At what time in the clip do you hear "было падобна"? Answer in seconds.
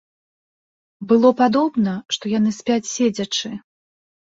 1.11-1.93